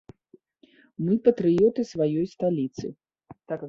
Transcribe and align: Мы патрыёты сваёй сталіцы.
Мы 1.05 1.13
патрыёты 1.29 1.81
сваёй 1.93 2.27
сталіцы. 2.37 2.85